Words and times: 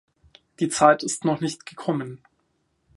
Die 0.59 0.67
Zeit 0.69 1.03
ist 1.03 1.25
noch 1.25 1.41
nicht 1.41 1.67
gekommen. 1.67 2.23